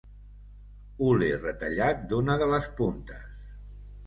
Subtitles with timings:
[1.07, 3.31] Hule retallat d'una de les puntes.